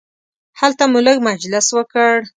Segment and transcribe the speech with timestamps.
[0.59, 2.13] هلته مو لږ مجلس وکړ.